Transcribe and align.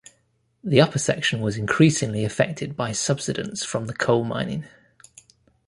The 0.63 0.81
upper 0.81 0.97
section 0.97 1.41
was 1.41 1.57
increasingly 1.57 2.25
affected 2.25 2.75
by 2.75 2.91
subsidence 2.91 3.63
from 3.63 3.85
the 3.85 3.93
coal 3.93 4.23
mining. 4.23 4.65